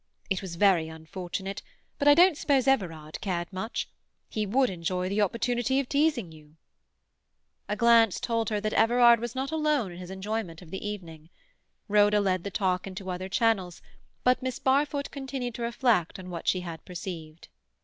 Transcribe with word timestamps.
It 0.31 0.41
was 0.41 0.55
very 0.55 0.87
unfortunate, 0.89 1.61
but 1.99 2.07
I 2.07 2.15
don't 2.15 2.35
suppose 2.35 2.67
Everard 2.67 3.21
cared 3.21 3.53
much. 3.53 3.87
He 4.27 4.47
would 4.47 4.67
enjoy 4.71 5.09
the 5.09 5.21
opportunity 5.21 5.79
of 5.79 5.87
teasing 5.87 6.31
you." 6.31 6.55
A 7.69 7.75
glance 7.75 8.19
told 8.19 8.49
her 8.49 8.59
that 8.61 8.73
Everard 8.73 9.19
was 9.19 9.35
not 9.35 9.51
alone 9.51 9.91
in 9.91 9.99
his 9.99 10.09
enjoyment 10.09 10.59
of 10.63 10.71
the 10.71 10.83
evening. 10.83 11.29
Rhoda 11.87 12.19
led 12.19 12.43
the 12.43 12.49
talk 12.49 12.87
into 12.87 13.11
other 13.11 13.29
channels, 13.29 13.83
but 14.23 14.41
Miss 14.41 14.57
Barfoot 14.57 15.11
continued 15.11 15.53
to 15.53 15.61
reflect 15.61 16.17
on 16.17 16.31
what 16.31 16.47
she 16.47 16.61
had 16.61 16.83
perceived. 16.83 17.49